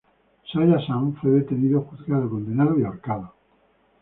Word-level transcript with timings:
Saya 0.51 0.79
San, 0.87 1.15
fue 1.17 1.29
detenido, 1.29 1.81
juzgado, 1.83 2.27
condenado 2.27 2.75
y 2.79 2.83
ahorcado. 2.83 3.35